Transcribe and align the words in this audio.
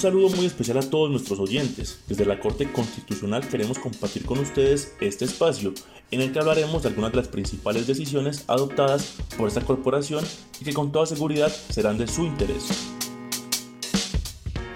Un 0.00 0.04
saludo 0.04 0.30
muy 0.30 0.46
especial 0.46 0.78
a 0.78 0.88
todos 0.88 1.10
nuestros 1.10 1.38
oyentes. 1.40 2.00
Desde 2.08 2.24
la 2.24 2.40
Corte 2.40 2.72
Constitucional 2.72 3.46
queremos 3.46 3.78
compartir 3.78 4.24
con 4.24 4.38
ustedes 4.38 4.94
este 4.98 5.26
espacio 5.26 5.74
en 6.10 6.22
el 6.22 6.32
que 6.32 6.38
hablaremos 6.38 6.82
de 6.82 6.88
algunas 6.88 7.10
de 7.10 7.18
las 7.18 7.28
principales 7.28 7.86
decisiones 7.86 8.44
adoptadas 8.46 9.16
por 9.36 9.48
esta 9.48 9.60
corporación 9.60 10.24
y 10.58 10.64
que 10.64 10.72
con 10.72 10.90
toda 10.90 11.04
seguridad 11.04 11.52
serán 11.68 11.98
de 11.98 12.08
su 12.08 12.24
interés. 12.24 12.94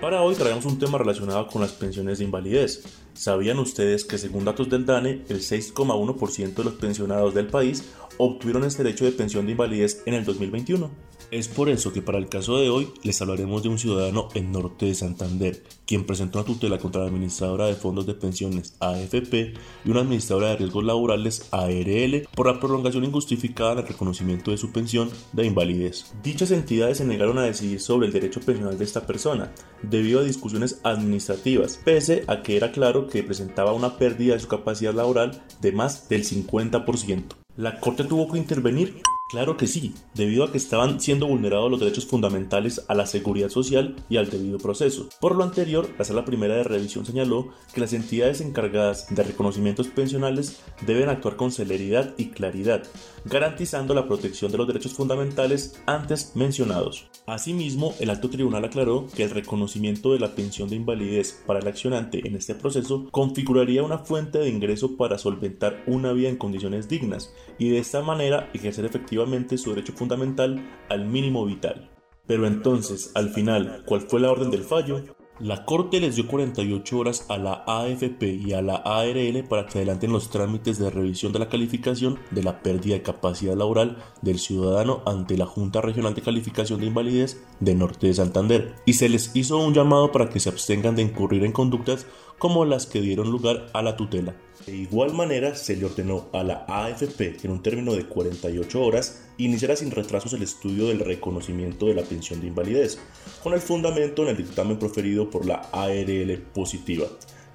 Para 0.00 0.22
hoy 0.22 0.36
traemos 0.36 0.64
un 0.64 0.78
tema 0.78 0.96
relacionado 0.96 1.48
con 1.48 1.60
las 1.60 1.72
pensiones 1.72 2.16
de 2.16 2.24
invalidez. 2.24 2.82
¿Sabían 3.12 3.58
ustedes 3.58 4.06
que 4.06 4.16
según 4.16 4.46
datos 4.46 4.70
del 4.70 4.86
DANE, 4.86 5.26
el 5.28 5.40
6,1% 5.40 6.54
de 6.54 6.64
los 6.64 6.74
pensionados 6.76 7.34
del 7.34 7.48
país 7.48 7.84
obtuvieron 8.16 8.64
este 8.64 8.84
derecho 8.84 9.04
de 9.04 9.12
pensión 9.12 9.44
de 9.44 9.52
invalidez 9.52 10.02
en 10.06 10.14
el 10.14 10.24
2021? 10.24 10.90
Es 11.30 11.46
por 11.46 11.68
eso 11.68 11.92
que 11.92 12.02
para 12.02 12.18
el 12.18 12.28
caso 12.28 12.58
de 12.58 12.70
hoy 12.70 12.88
les 13.04 13.22
hablaremos 13.22 13.62
de 13.62 13.68
un 13.68 13.78
ciudadano 13.78 14.30
en 14.34 14.50
norte 14.50 14.86
de 14.86 14.96
Santander, 14.96 15.62
quien 15.86 16.04
presentó 16.04 16.40
una 16.40 16.46
tutela 16.46 16.78
contra 16.78 17.02
la 17.02 17.06
administradora 17.06 17.66
de 17.66 17.76
fondos 17.76 18.04
de 18.04 18.14
pensiones 18.14 18.74
AFP 18.80 19.54
y 19.84 19.90
una 19.90 20.00
administradora 20.00 20.48
de 20.48 20.56
riesgos 20.56 20.82
laborales 20.82 21.46
ARL 21.52 22.26
por 22.34 22.48
la 22.48 22.58
prolongación 22.58 23.04
injustificada 23.04 23.76
del 23.76 23.86
reconocimiento 23.86 24.50
de 24.50 24.56
su 24.56 24.72
pensión 24.72 25.08
de 25.32 25.46
invalidez. 25.46 26.12
Dichas 26.20 26.50
entidades 26.50 26.98
se 26.98 27.04
negaron 27.04 27.38
a 27.38 27.44
decidir 27.44 27.80
sobre 27.80 28.08
el 28.08 28.12
derecho 28.12 28.40
pensional 28.40 28.76
de 28.76 28.84
esta 28.84 29.06
persona, 29.06 29.52
debido 29.84 30.18
a 30.18 30.24
discusiones 30.24 30.80
administrativas, 30.82 31.80
pese 31.84 32.24
a 32.26 32.42
que 32.42 32.56
era 32.56 32.72
claro 32.72 33.06
que 33.06 33.22
presentaba 33.22 33.72
una 33.72 33.98
pérdida 33.98 34.34
de 34.34 34.40
su 34.40 34.48
capacidad 34.48 34.94
laboral 34.94 35.40
de 35.60 35.70
más 35.70 36.08
del 36.08 36.24
50%. 36.24 37.36
La 37.56 37.78
Corte 37.78 38.04
tuvo 38.04 38.32
que 38.32 38.38
intervenir 38.38 39.02
Claro 39.30 39.56
que 39.56 39.68
sí, 39.68 39.94
debido 40.12 40.42
a 40.42 40.50
que 40.50 40.58
estaban 40.58 41.00
siendo 41.00 41.28
vulnerados 41.28 41.70
los 41.70 41.78
derechos 41.78 42.04
fundamentales 42.04 42.84
a 42.88 42.96
la 42.96 43.06
seguridad 43.06 43.48
social 43.48 43.94
y 44.08 44.16
al 44.16 44.28
debido 44.28 44.58
proceso. 44.58 45.08
Por 45.20 45.36
lo 45.36 45.44
anterior, 45.44 45.88
la 45.96 46.04
Sala 46.04 46.24
Primera 46.24 46.56
de 46.56 46.64
Revisión 46.64 47.06
señaló 47.06 47.50
que 47.72 47.80
las 47.80 47.92
entidades 47.92 48.40
encargadas 48.40 49.06
de 49.14 49.22
reconocimientos 49.22 49.86
pensionales 49.86 50.60
deben 50.84 51.08
actuar 51.08 51.36
con 51.36 51.52
celeridad 51.52 52.12
y 52.18 52.30
claridad, 52.30 52.82
garantizando 53.24 53.94
la 53.94 54.08
protección 54.08 54.50
de 54.50 54.58
los 54.58 54.66
derechos 54.66 54.94
fundamentales 54.94 55.80
antes 55.86 56.32
mencionados. 56.34 57.08
Asimismo, 57.26 57.94
el 58.00 58.10
alto 58.10 58.30
tribunal 58.30 58.64
aclaró 58.64 59.06
que 59.14 59.22
el 59.22 59.30
reconocimiento 59.30 60.12
de 60.12 60.18
la 60.18 60.34
pensión 60.34 60.68
de 60.68 60.74
invalidez 60.74 61.40
para 61.46 61.60
el 61.60 61.68
accionante 61.68 62.26
en 62.26 62.34
este 62.34 62.56
proceso 62.56 63.06
configuraría 63.12 63.84
una 63.84 63.98
fuente 63.98 64.40
de 64.40 64.48
ingreso 64.48 64.96
para 64.96 65.18
solventar 65.18 65.84
una 65.86 66.12
vida 66.12 66.30
en 66.30 66.36
condiciones 66.36 66.88
dignas 66.88 67.32
y 67.60 67.68
de 67.68 67.78
esta 67.78 68.02
manera 68.02 68.50
ejercer 68.54 68.86
efectivamente 68.86 69.19
su 69.56 69.70
derecho 69.70 69.92
fundamental 69.92 70.62
al 70.88 71.06
mínimo 71.06 71.44
vital. 71.44 71.90
Pero 72.26 72.46
entonces, 72.46 73.10
al 73.14 73.30
final, 73.30 73.82
¿cuál 73.86 74.02
fue 74.02 74.20
la 74.20 74.30
orden 74.30 74.50
del 74.50 74.62
fallo? 74.62 75.02
La 75.40 75.64
Corte 75.64 76.00
les 76.00 76.16
dio 76.16 76.26
48 76.26 76.98
horas 76.98 77.24
a 77.30 77.38
la 77.38 77.64
AFP 77.66 78.22
y 78.34 78.52
a 78.52 78.60
la 78.60 78.76
ARL 78.76 79.42
para 79.48 79.66
que 79.66 79.78
adelanten 79.78 80.12
los 80.12 80.28
trámites 80.28 80.78
de 80.78 80.90
revisión 80.90 81.32
de 81.32 81.38
la 81.38 81.48
calificación 81.48 82.18
de 82.30 82.42
la 82.42 82.60
pérdida 82.62 82.94
de 82.94 83.02
capacidad 83.02 83.56
laboral 83.56 83.96
del 84.20 84.38
ciudadano 84.38 85.02
ante 85.06 85.38
la 85.38 85.46
Junta 85.46 85.80
Regional 85.80 86.14
de 86.14 86.20
Calificación 86.20 86.78
de 86.78 86.86
Invalidez 86.88 87.42
de 87.58 87.74
Norte 87.74 88.08
de 88.08 88.14
Santander 88.14 88.74
y 88.84 88.92
se 88.92 89.08
les 89.08 89.34
hizo 89.34 89.56
un 89.56 89.72
llamado 89.72 90.12
para 90.12 90.28
que 90.28 90.40
se 90.40 90.50
abstengan 90.50 90.94
de 90.94 91.02
incurrir 91.02 91.42
en 91.42 91.52
conductas 91.52 92.06
como 92.38 92.66
las 92.66 92.84
que 92.84 93.00
dieron 93.00 93.30
lugar 93.30 93.68
a 93.72 93.80
la 93.80 93.96
tutela. 93.96 94.36
De 94.66 94.76
igual 94.76 95.14
manera, 95.14 95.54
se 95.54 95.76
le 95.76 95.86
ordenó 95.86 96.28
a 96.32 96.44
la 96.44 96.64
AFP 96.68 97.36
que 97.36 97.46
en 97.46 97.52
un 97.52 97.62
término 97.62 97.94
de 97.94 98.06
48 98.06 98.82
horas 98.82 99.22
iniciara 99.38 99.74
sin 99.74 99.90
retrasos 99.90 100.34
el 100.34 100.42
estudio 100.42 100.88
del 100.88 101.00
reconocimiento 101.00 101.86
de 101.86 101.94
la 101.94 102.02
pensión 102.02 102.40
de 102.40 102.48
invalidez, 102.48 102.98
con 103.42 103.54
el 103.54 103.60
fundamento 103.60 104.22
en 104.22 104.28
el 104.28 104.36
dictamen 104.36 104.78
proferido 104.78 105.30
por 105.30 105.46
la 105.46 105.62
ARL 105.72 106.38
positiva. 106.54 107.06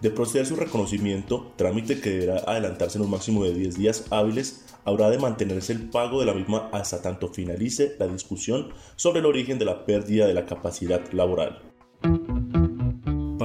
De 0.02 0.10
proceder 0.10 0.46
su 0.46 0.56
reconocimiento, 0.56 1.54
trámite 1.56 2.02
que 2.02 2.10
deberá 2.10 2.40
adelantarse 2.40 2.98
en 2.98 3.06
un 3.06 3.12
máximo 3.12 3.44
de 3.44 3.54
10 3.54 3.78
días 3.78 4.06
hábiles, 4.10 4.66
habrá 4.84 5.10
de 5.10 5.18
mantenerse 5.18 5.74
el 5.74 5.90
pago 5.90 6.20
de 6.20 6.26
la 6.26 6.34
misma 6.34 6.70
hasta 6.74 7.02
tanto 7.02 7.30
finalice 7.30 7.96
la 7.98 8.08
discusión 8.08 8.74
sobre 8.96 9.20
el 9.20 9.26
origen 9.26 9.58
de 9.58 9.66
la 9.66 9.86
pérdida 9.86 10.28
de 10.28 10.34
la 10.34 10.46
capacidad 10.46 11.02
laboral. 11.12 11.75